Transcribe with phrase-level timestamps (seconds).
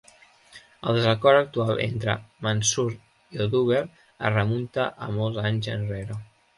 [0.91, 2.17] El desacord actual entre
[2.47, 6.25] Mansur i Oduber es remunta a molts anys enrere.